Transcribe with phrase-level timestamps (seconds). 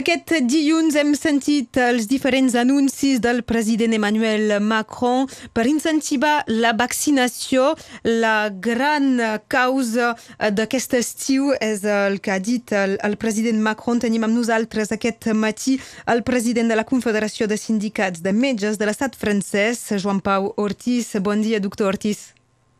[0.00, 7.74] Aquest dilluns hem sentit els diferents anuncis del president Emmanuel Macron per incentivar la vaccinació.
[8.06, 9.10] La gran
[9.52, 10.14] causa
[10.56, 14.00] d'aquest estiu és el que ha dit el, el president Macron.
[14.00, 15.76] Tenim amb nosaltres aquest matí
[16.08, 21.12] el president de la Confederació de Sindicats de Metges de l'estat francès, Joan Pau Ortiz.
[21.20, 22.30] Bon dia, doctor Ortiz.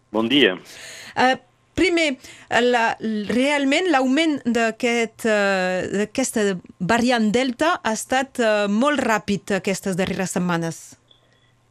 [0.08, 0.56] Bon dia.
[1.12, 1.36] Uh,
[1.78, 2.08] primer,
[2.64, 2.94] la,
[3.30, 6.40] realment l'augment d'aquesta uh, aquest
[6.78, 10.80] variant Delta ha estat uh, molt ràpid aquestes darreres setmanes.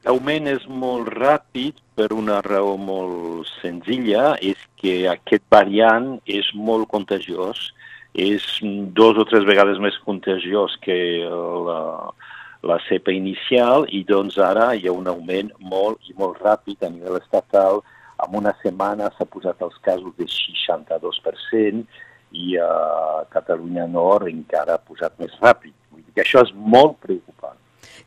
[0.07, 6.88] L'augment és molt ràpid per una raó molt senzilla, és que aquest variant és molt
[6.88, 7.73] contagiós,
[8.16, 8.45] és
[8.95, 10.95] dos o tres vegades més contagiós que
[11.68, 11.81] la,
[12.63, 16.90] la cepa inicial i doncs ara hi ha un augment molt i molt ràpid a
[16.91, 17.84] nivell estatal
[18.25, 21.85] en una setmana s'ha posat els casos de 62%
[22.31, 22.69] i a
[23.33, 25.73] Catalunya Nord encara ha posat més ràpid.
[25.91, 27.57] Vull dir que això és molt preocupant.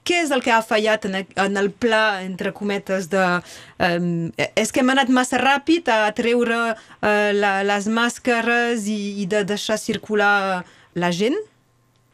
[0.02, 3.22] Què és el que ha fallat en, en el pla, entre cometes, de...
[3.78, 9.28] Um, és que hem anat massa ràpid a treure uh, la, les màscares i, i
[9.30, 10.64] de deixar circular
[10.98, 11.38] la gent?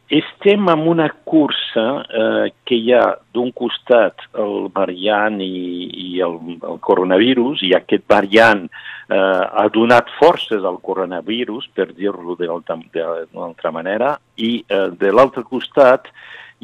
[0.08, 3.02] Estem en una cursa eh, que hi ha
[3.36, 10.08] d'un costat el variant i, i el, el coronavirus, i aquest variant eh, ha donat
[10.16, 16.08] forces al coronavirus, per dir-lo d'una altra manera, i eh, de l'altre costat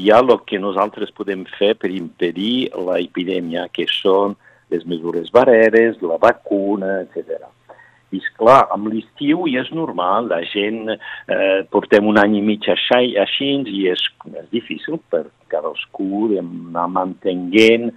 [0.01, 4.39] hi ha el que nosaltres podem fer per impedir l'epidèmia, que són
[4.73, 7.45] les mesures barreres, la vacuna, etc.
[8.15, 12.69] I clar, amb l'estiu i és normal, la gent eh, portem un any i mig
[12.71, 17.91] així, així i és, és difícil per cadascú d'anar mantenint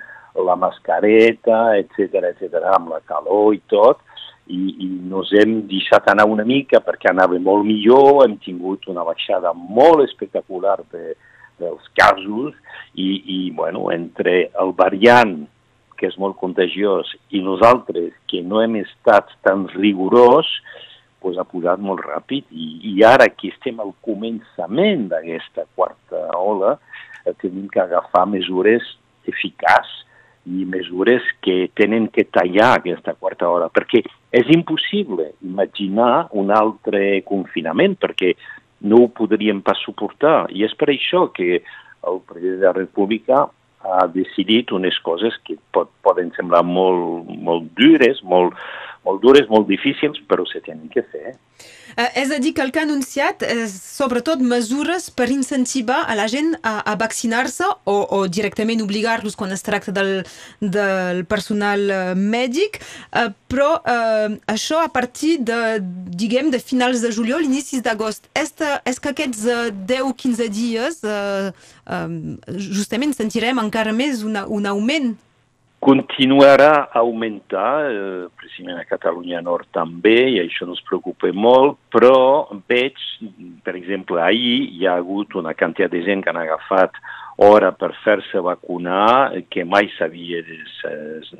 [0.48, 4.04] la mascareta, etc etc amb la calor i tot,
[4.48, 9.04] i, i nos hem deixat anar una mica perquè anava molt millor, hem tingut una
[9.08, 11.18] baixada molt espectacular de,
[11.60, 12.56] dels casos
[12.94, 15.40] i, i bueno, entre el variant
[15.98, 20.50] que és molt contagiós, i nosaltres, que no hem estat tan rigorós,
[21.22, 22.46] pues ha posat molt ràpid.
[22.54, 26.78] I, I ara que estem al començament d'aquesta quarta ola,
[27.26, 28.86] eh, tenim que agafar mesures
[29.28, 30.06] eficaces
[30.48, 34.00] i mesures que tenen que tallar aquesta quarta hora, perquè
[34.32, 38.32] és impossible imaginar un altre confinament, perquè
[38.88, 40.48] no ho podríem pas suportar.
[40.56, 41.60] I és per això que
[42.08, 43.48] el president de la República
[43.86, 48.58] ha decidit unes coses que pot, poden semblar molt, molt dures, molt,
[49.08, 51.38] molt dures, molt difícils, però se tenen que fer.
[51.98, 56.14] Eh, és a dir, que el que ha anunciat és sobretot mesures per incentivar a
[56.20, 60.12] la gent a, a vaccinar-se o, o directament obligar-los quan es tracta del,
[60.62, 62.78] del personal eh, mèdic,
[63.18, 68.30] eh, però eh, això a partir de, diguem, de finals de juliol, inicis d'agost.
[68.38, 68.54] És,
[68.86, 72.06] és que aquests eh, 10-15 dies eh, eh,
[72.78, 75.16] justament sentirem encara més una, un augment
[75.80, 82.50] continuarà a augmentar, eh, precisament a Catalunya Nord també, i això ens preocupa molt, però
[82.68, 82.98] veig,
[83.64, 86.98] per exemple, ahir hi ha hagut una quantitat de gent que han agafat
[87.38, 90.42] hora per fer-se vacunar, que mai s'havia,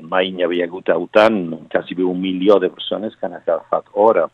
[0.00, 4.28] mai n'hi havia hagut tant, quasi un milió de persones que han agafat hora.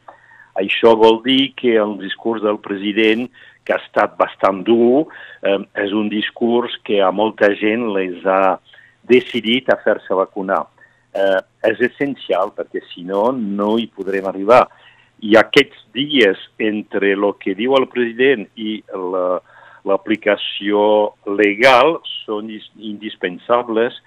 [0.54, 3.30] Això vol dir que el discurs del president,
[3.64, 5.06] que ha estat bastant dur,
[5.42, 8.60] eh, és un discurs que a molta gent les ha
[9.08, 10.64] decidit a fer-se vacunar.
[11.14, 14.64] Eh, és essencial perquè si no, no hi podrem arribar.
[15.24, 18.82] I aquests dies entre el que diu el president i
[19.86, 20.80] l'aplicació
[21.24, 24.00] la, legal són indispensables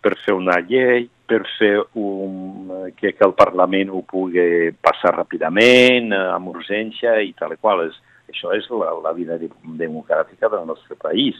[0.00, 6.12] per fer una llei, per fer un, que, que el Parlament ho pugui passar ràpidament,
[6.12, 7.86] eh, amb urgència i tal i qual.
[7.88, 8.00] És,
[8.32, 9.36] això és la, la vida
[9.78, 11.36] democràtica del nostre país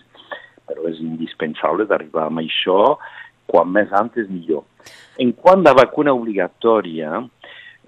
[0.69, 2.97] però és indispensable d'arribar amb això
[3.51, 4.65] quan més antes millor.
[5.21, 7.21] En quant a vacuna obligatòria,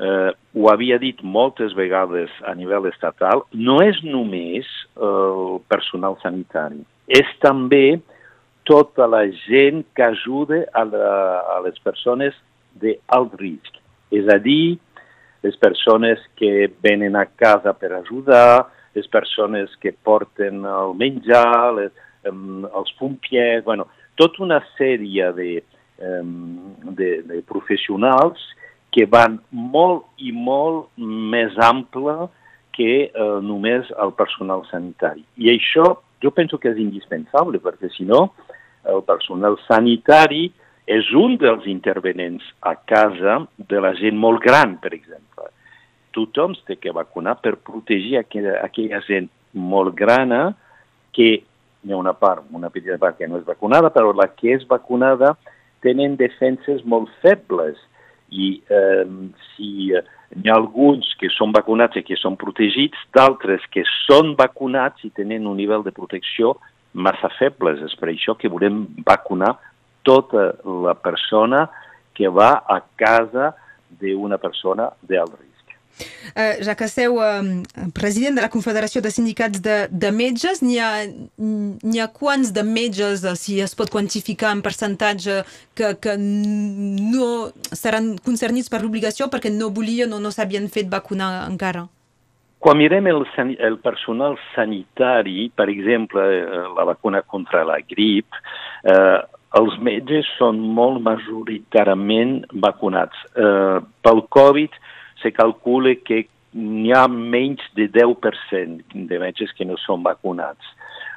[0.01, 6.83] eh, ho havia dit moltes vegades a nivell estatal, no és només el personal sanitari,
[7.09, 7.99] és també
[8.67, 11.11] tota la gent que ajuda a, la,
[11.55, 12.35] a les persones
[12.83, 13.79] d'alt risc.
[14.11, 14.79] És a dir,
[15.47, 21.95] les persones que venen a casa per ajudar, les persones que porten el menjar, les,
[22.27, 25.51] els pompiers, bueno, tota una sèrie de,
[25.99, 28.43] de, de professionals
[28.95, 32.31] que van molt i molt més ample
[32.77, 35.25] que uh, només el personal sanitari.
[35.41, 38.31] I això jo penso que és indispensable, perquè si no,
[38.89, 40.47] el personal sanitari
[40.87, 45.51] és un dels intervenents a casa de la gent molt gran, per exemple.
[46.17, 50.55] Tothom té que vacunar per protegir aquella, aquella gent molt grana
[51.17, 51.43] que
[51.87, 54.67] hi ha una part, una petita part que no és vacunada, però la que és
[54.69, 55.37] vacunada
[55.85, 57.79] tenen defenses molt febles
[58.35, 59.05] i eh,
[59.55, 59.93] si
[60.35, 65.13] n'hi ha alguns que són vacunats i que són protegits, d'altres que són vacunats i
[65.15, 66.57] tenen un nivell de protecció
[66.93, 67.83] massa febles.
[67.87, 69.55] És per això que volem vacunar
[70.07, 70.53] tota
[70.87, 71.67] la persona
[72.17, 73.53] que va a casa
[74.01, 75.46] d'una persona d'alt risc.
[75.46, 75.46] Uh,
[76.65, 77.41] ja que seu uh,
[77.97, 83.25] president de la Confederació de Sindicats de, de Metges, n'hi ha, ha quants de metges,
[83.25, 85.43] uh, si es pot quantificar en percentatge,
[85.77, 87.31] que, que no
[87.73, 91.87] seran concernits per l'obligació perquè no volien o no s'havien fet vacunar encara?
[92.61, 93.23] Quan mirem el,
[93.63, 96.25] el personal sanitari, per exemple,
[96.75, 98.27] la vacuna contra la grip,
[98.89, 99.21] eh,
[99.61, 103.17] els metges són molt majoritàriament vacunats.
[103.37, 104.75] Eh, pel Covid
[105.23, 106.27] se calcula que
[106.57, 110.73] n'hi ha menys de 10% de metges que no són vacunats.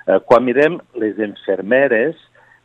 [0.08, 2.18] Eh, quan mirem les enfermeres,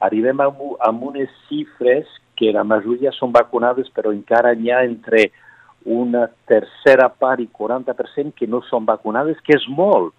[0.03, 5.29] arribem a, a unes xifres que la majoria són vacunades, però encara n'hi ha entre
[5.85, 10.15] una tercera part i 40% que no són vacunades, que és molt.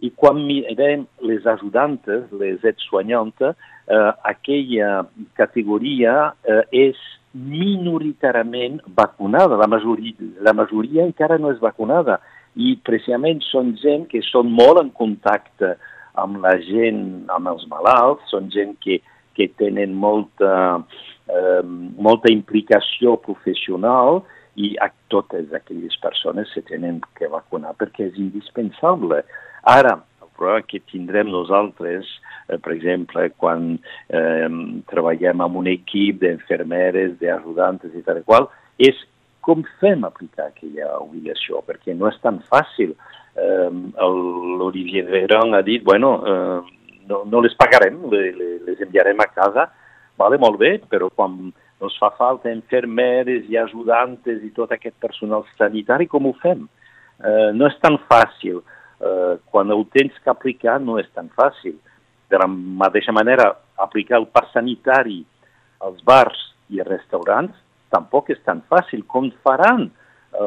[0.00, 3.56] I quan mirem les ajudantes, les aides-soignantes,
[3.90, 5.06] eh, aquella
[5.38, 6.98] categoria eh, és
[7.34, 9.58] minoritàriament vacunada.
[9.58, 12.20] La majoria, la majoria encara no és vacunada
[12.58, 15.76] i precisament són gent que són molt en contacte
[16.18, 18.98] amb la gent, amb els malalts, són gent que,
[19.38, 20.80] que tenen molta,
[21.30, 21.62] eh,
[21.98, 24.22] molta implicació professional
[24.58, 29.22] i a totes aquelles persones se tenen que vacunar perquè és indispensable.
[29.62, 29.98] Ara,
[30.38, 32.06] problema que tindrem nosaltres,
[32.48, 33.74] eh, per exemple, quan
[34.08, 34.48] eh,
[34.88, 38.96] treballem amb un equip d'infermeres, d'ajudantes i tal qual, és
[39.42, 42.94] com fem aplicar aquella obligació, perquè no és tan fàcil.
[43.34, 43.70] Eh,
[44.60, 49.68] L'Olivier Véran ha dit, bueno, eh, no, no les pagarem, les, les enviarem a casa,
[50.18, 55.46] vale, molt bé, però quan ens fa falta infermeres i ajudantes i tot aquest personal
[55.58, 56.66] sanitari, com ho fem?
[57.18, 61.76] Eh, no és tan fàcil eh, quan ho tens que aplicar no és tan fàcil.
[62.28, 65.20] De la mateixa manera, aplicar el pas sanitari
[65.86, 66.40] als bars
[66.74, 67.54] i restaurants
[67.94, 69.04] tampoc és tan fàcil.
[69.08, 70.44] Com faran eh,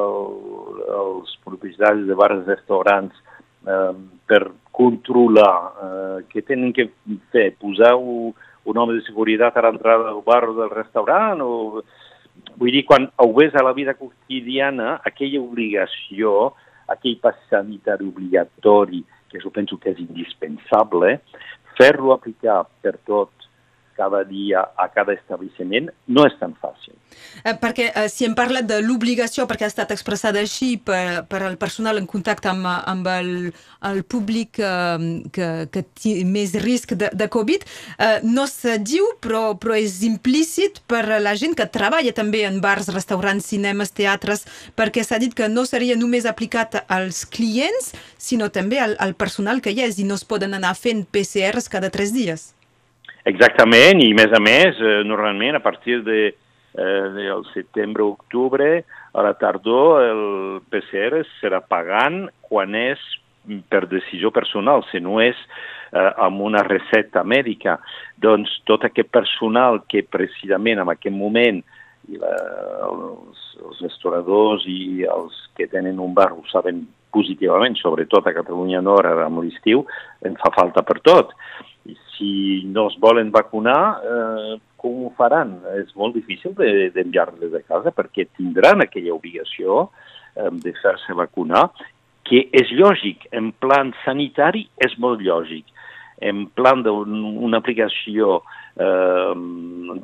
[1.02, 3.18] els propietaris de bars i restaurants
[3.68, 3.94] eh,
[4.30, 4.44] per
[4.76, 5.56] controlar
[5.88, 6.90] eh, què tenen que
[7.34, 7.52] fer?
[7.62, 8.34] Posar un,
[8.66, 11.42] home de seguretat a l'entrada del bar o del restaurant?
[11.42, 11.84] O...
[12.58, 16.52] Vull dir, quan ho ves a la vida quotidiana, aquella obligació
[16.92, 21.18] aquell pas sanitari obligatori, que jo penso que és indispensable,
[21.80, 23.41] fer-lo aplicar per tot
[24.02, 26.98] cada dia a cada establiment no és tan fàcil.
[27.44, 31.42] Eh, perquè eh, si hem parlat de l'obligació, perquè ha estat expressada així per, per
[31.46, 33.32] al personal en contacte amb, amb el,
[33.90, 34.98] el públic eh,
[35.34, 37.66] que, que té més risc de, de Covid,
[37.98, 42.46] eh, no se diu, però, però és implícit per a la gent que treballa també
[42.48, 44.46] en bars, restaurants, cinemes, teatres,
[44.78, 49.62] perquè s'ha dit que no seria només aplicat als clients, sinó també al, al personal
[49.62, 52.52] que hi és i no es poden anar fent PCRs cada tres dies.
[53.30, 58.84] Exactament, i més a més, eh, normalment a partir de, eh, del setembre-octubre,
[59.14, 63.00] a la tardor, el PCR serà pagant quan és
[63.70, 65.36] per decisió personal, si no és
[65.92, 67.78] eh, amb una recepta mèdica.
[68.18, 71.62] Doncs tot aquest personal que precisament en aquest moment
[72.10, 72.32] i la,
[72.88, 78.82] els, els restauradors i els que tenen un bar ho saben positivament, sobretot a Catalunya
[78.82, 79.84] Nord amb l'estiu,
[80.26, 81.36] en fa falta per tot.
[81.90, 82.34] I si
[82.70, 85.56] no es volen vacunar, eh, com ho faran?
[85.80, 89.88] És molt difícil d'enviar-les de, casa perquè tindran aquella obligació
[90.36, 91.70] eh, de fer-se vacunar,
[92.28, 95.66] que és lògic, en plan sanitari és molt lògic.
[96.22, 98.42] En plan d'una aplicació
[98.78, 99.36] eh,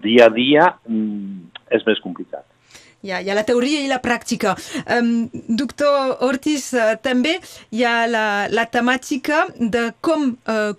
[0.03, 2.45] dia a dia mm, és més complicat.
[3.05, 4.55] Hi ha, hi ha la teoria i la pràctica.
[4.89, 5.29] Um,
[5.59, 7.35] doctor Ortiz, uh, també
[7.69, 10.73] hi ha la, la temàtica de com uh,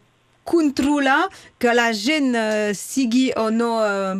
[0.48, 1.28] controlar
[1.60, 3.72] que la gent uh, sigui o no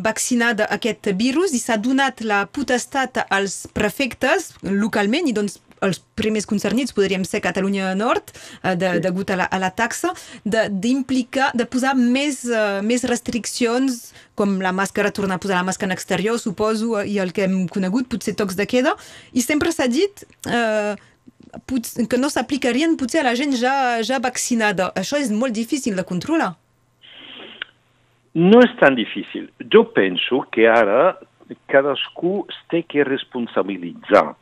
[0.05, 5.99] vaccinada a aquest virus i s'ha donat la potestat als prefectes localment i doncs els
[6.19, 8.33] primers concernits podríem ser Catalunya Nord,
[8.63, 9.03] eh, de, sí.
[9.05, 14.01] degut a la, a la taxa, d'implicar, de, de posar més, uh, més restriccions,
[14.39, 17.61] com la màscara, tornar a posar la màscara en exterior, suposo, i el que hem
[17.71, 18.95] conegut, potser tocs de queda,
[19.33, 20.95] i sempre s'ha dit eh,
[22.09, 24.91] que no s'aplicarien potser a la gent ja, ja vaccinada.
[24.95, 26.53] Això és molt difícil de controlar.
[28.37, 29.49] No és tan difícil.
[29.73, 31.17] Jo penso que ara
[31.71, 34.35] cadascú té que responsabilitzar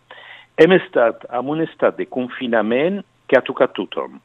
[0.58, 4.18] hem estat en un estat de confinament que ha tocat tothom.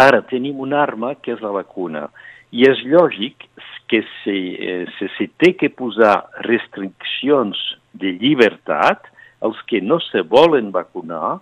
[0.00, 2.08] Ara tenim una arma que és la vacuna
[2.50, 3.46] i és lògic
[3.90, 7.58] que se, eh, se, se té que posar restriccions
[7.94, 9.06] de llibertat
[9.40, 11.38] als que no se volen vacunar,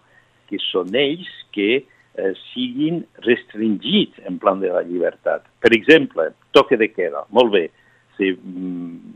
[0.49, 1.71] que són ells que
[2.19, 5.47] eh, siguin restringits en plan de la llibertat.
[5.62, 7.64] Per exemple, toque de queda, molt bé,
[8.19, 9.14] mm,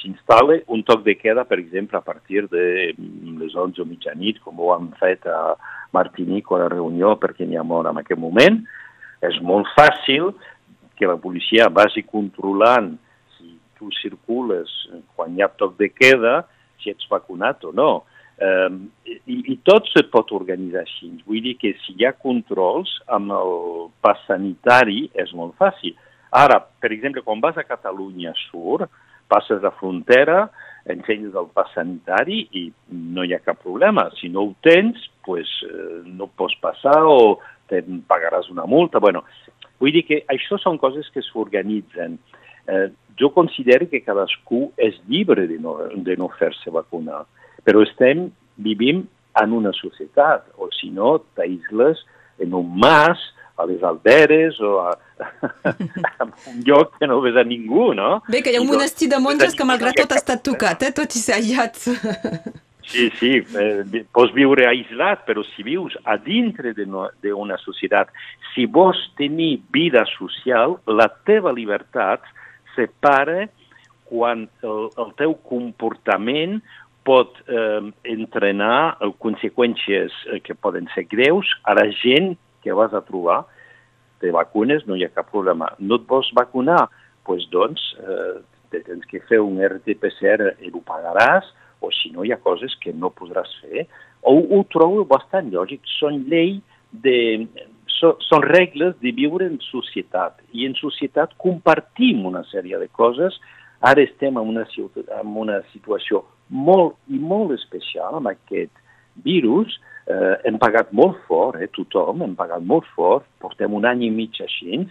[0.00, 4.42] s'instal·la un toc de queda, per exemple, a partir de mm, les 11 o mitjanit,
[4.42, 5.54] com ho han fet a
[5.92, 8.60] Martinique o a la Reunió, perquè n'hi ha molt en aquest moment.
[9.24, 10.32] És molt fàcil
[10.98, 12.96] que la policia vagi controlant
[13.36, 14.70] si tu circules
[15.14, 16.42] quan hi ha toc de queda,
[16.82, 17.92] si ets vacunat o no.
[18.38, 21.10] Um, i, I tot se pot organitzar així.
[21.26, 23.54] Vull dir que si hi ha controls amb el
[24.04, 25.96] pas sanitari és molt fàcil.
[26.38, 28.86] Ara, per exemple, quan vas a Catalunya Sur,
[29.28, 30.44] passes la frontera,
[30.88, 34.06] ensenyes el pas sanitari i no hi ha cap problema.
[34.20, 39.00] Si no ho tens, pues, eh, no pots passar o te pagaràs una multa.
[39.02, 39.24] Bueno,
[39.80, 42.16] vull dir que això són coses que s'organitzen.
[42.68, 42.86] Eh,
[43.18, 47.24] jo considero que cadascú és llibre de no, de no fer-se vacunar
[47.66, 49.04] però estem, vivim
[49.38, 52.04] en una societat, o si no, t'aïsles
[52.42, 53.22] en un mas,
[53.58, 54.92] a les alderes o a,
[56.20, 58.22] a un lloc que no ves a ningú, no?
[58.30, 60.94] Bé, que hi ha un monestir de monges que malgrat tot ha estat tocat, eh?
[60.94, 61.82] tot i ser aïllat.
[62.88, 68.14] Sí, sí, eh, pots viure aïllat, però si vius a dintre d'una no, societat,
[68.54, 72.24] si vols tenir vida social, la teva llibertat
[72.76, 73.48] separa
[74.08, 76.62] quan el, el teu comportament
[77.08, 77.80] pot eh,
[78.12, 83.46] entrenar conseqüències eh, que poden ser greus a la gent que vas a trobar.
[84.20, 85.72] Te vacunes, no hi ha cap problema.
[85.78, 86.84] No et vols vacunar?
[87.28, 88.40] pues, doncs eh,
[88.72, 91.50] te tens que fer un RT-PCR i ho pagaràs,
[91.84, 93.84] o si no hi ha coses que no podràs fer.
[94.24, 95.84] O ho trobo bastant lògic.
[95.98, 96.56] Són llei
[97.04, 97.44] de,
[97.98, 100.40] so, són regles de viure en societat.
[100.56, 103.36] I en societat compartim una sèrie de coses.
[103.84, 104.64] Ara estem en una,
[105.20, 108.72] en una situació molt i molt especial amb aquest
[109.24, 109.78] virus.
[110.08, 114.10] Eh, hem pagat molt fort, eh, tothom, hem pagat molt fort, portem un any i
[114.10, 114.86] mig així,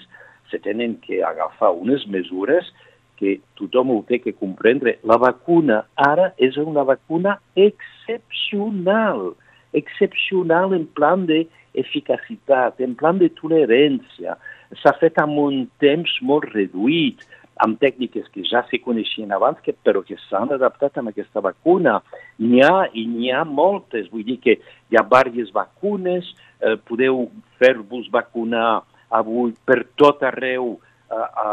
[0.52, 2.70] se tenen que agafar unes mesures
[3.18, 4.98] que tothom ho té que comprendre.
[5.04, 9.34] La vacuna ara és una vacuna excepcional,
[9.74, 14.38] excepcional en plan d'eficacitat, en plan de tolerància.
[14.82, 17.26] S'ha fet amb un temps molt reduït
[17.64, 22.00] amb tècniques que ja se coneixien abans, que, però que s'han adaptat a aquesta vacuna.
[22.44, 26.30] N'hi ha, i n'hi ha moltes, vull dir que hi ha diverses vacunes,
[26.62, 27.28] eh, podeu
[27.62, 30.78] fer-vos vacunar avui per tot arreu
[31.10, 31.48] a, a,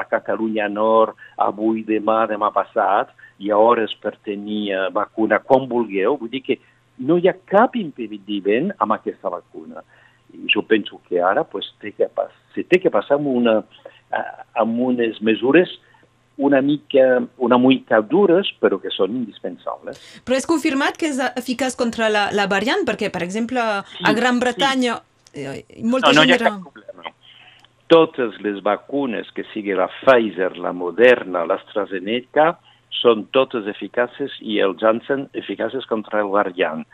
[0.00, 3.10] a Catalunya Nord, avui, demà, demà passat,
[3.42, 6.58] hi ha hores per tenir uh, vacuna quan vulgueu, vull dir que
[7.02, 9.82] no hi ha cap impediment amb aquesta vacuna.
[10.32, 12.08] I jo penso que ara pues, té que,
[12.54, 13.58] se té que passar amb una,
[14.12, 15.72] amb unes mesures
[16.36, 20.00] una mica, una mica dures, però que són indispensables.
[20.26, 22.86] Però és confirmat que és eficaç contra la, la variant?
[22.88, 24.98] Perquè, per exemple, sí, a Gran Bretanya...
[25.32, 25.44] Sí.
[25.44, 27.14] Eh, molta no, no gent hi ha cap problema.
[27.92, 32.54] Totes les vacunes, que sigui la Pfizer, la Moderna, l'AstraZeneca,
[33.02, 36.84] són totes eficaces i el Janssen eficaces contra el variant.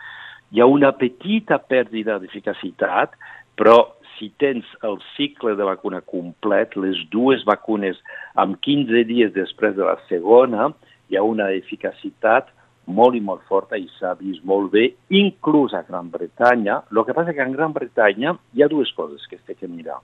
[0.55, 3.15] Hi ha una petita pèrdua d'eficacitat,
[3.59, 3.79] però
[4.19, 7.99] si tens el cicle de vacuna complet, les dues vacunes
[8.35, 10.71] amb 15 dies després de la segona,
[11.09, 12.51] hi ha una eficacitat
[12.89, 16.83] molt i molt forta i s'ha vist molt bé, inclús a Gran Bretanya.
[16.91, 20.01] El que passa que en Gran Bretanya hi ha dues coses que té que mirar.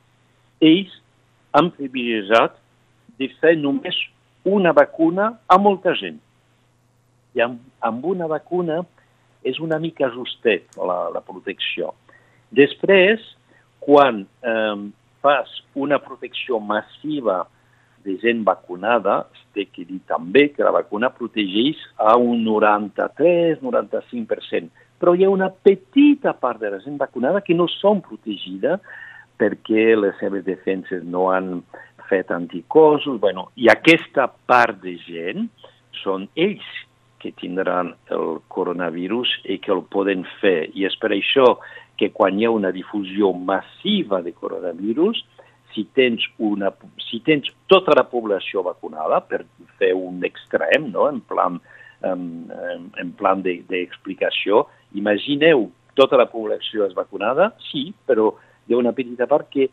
[0.61, 0.93] Ells
[1.57, 2.59] han privilegiat
[3.19, 3.97] de fer només
[4.45, 6.21] una vacuna a molta gent.
[7.35, 8.83] I amb, amb una vacuna
[9.45, 11.93] és una mica justet la, la protecció.
[12.55, 13.23] Després,
[13.85, 14.77] quan eh,
[15.25, 17.49] fas una protecció massiva
[18.05, 19.25] de gent vacunada,
[19.57, 24.69] té que dir també que la vacuna protegeix a un 93-95%,
[25.01, 28.81] però hi ha una petita part de la gent vacunada que no són protegida
[29.41, 31.63] perquè les seves defenses no han
[32.09, 35.49] fet anticossos, bueno, i aquesta part de gent
[36.03, 36.65] són ells
[37.25, 40.69] que tindran el coronavirus i que el poden fer.
[40.77, 41.57] I és per això
[41.99, 45.21] que quan hi ha una difusió massiva de coronavirus,
[45.75, 46.71] si tens, una,
[47.03, 49.43] si tens tota la població vacunada, per
[49.79, 51.09] fer un extrem, no?
[51.11, 51.59] en plan,
[52.07, 52.27] en,
[53.01, 58.33] en plan d'explicació, de, imagineu tota la població és vacunada, sí, però
[58.67, 59.69] hi ha una petita part que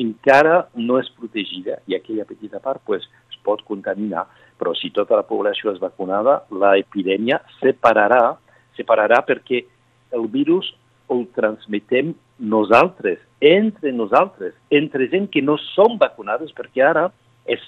[0.00, 4.26] encara no és protegida i aquella petita part pues, es pot contaminar,
[4.58, 8.34] però si tota la població és vacunada, l'epidèmia separarà,
[8.76, 9.62] separarà perquè
[10.16, 10.72] el virus
[11.10, 17.08] el transmetem nosaltres, entre nosaltres, entre gent que no som vacunades, perquè ara
[17.46, 17.64] és,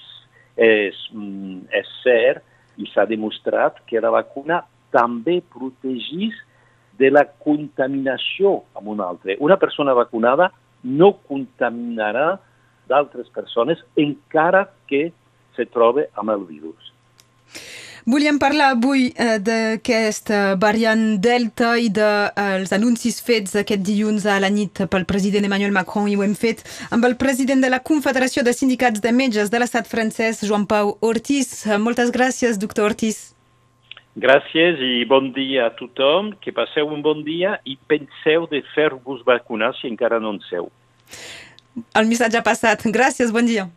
[0.55, 2.43] és, mm, és cert
[2.77, 6.35] i s'ha demostrat que la vacuna també protegís
[6.99, 9.35] de la contaminació amb una altra.
[9.39, 10.51] Una persona vacunada
[10.83, 12.39] no contaminarà
[12.87, 15.11] d'altres persones encara que
[15.55, 16.91] se troba amb el virus.
[18.05, 24.25] Volíem parlar avui eh, d'aquesta variant Delta i dels de, eh, anuncis fets aquest dilluns
[24.25, 27.69] a la nit pel president Emmanuel Macron i ho hem fet amb el president de
[27.69, 31.67] la Confederació de Sindicats de Metges de l'estat francès, Joan Pau Ortiz.
[31.77, 33.35] Moltes gràcies, doctor Ortiz.
[34.17, 39.21] Gràcies i bon dia a tothom, que passeu un bon dia i penseu de fer-vos
[39.27, 40.71] vacunar si encara no en seu.
[41.95, 42.83] El missatge ha passat.
[42.89, 43.69] Gràcies, bon dia.